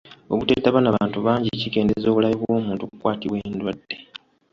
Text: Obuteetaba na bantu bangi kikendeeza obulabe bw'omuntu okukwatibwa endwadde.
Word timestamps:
Obuteetaba 0.33 0.79
na 0.81 0.93
bantu 0.97 1.17
bangi 1.25 1.49
kikendeeza 1.61 2.07
obulabe 2.09 2.35
bw'omuntu 2.41 2.81
okukwatibwa 2.83 3.37
endwadde. 3.47 3.95